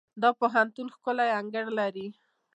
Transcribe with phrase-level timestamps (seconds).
[0.21, 2.07] دا پوهنتون ښکلی انګړ لري.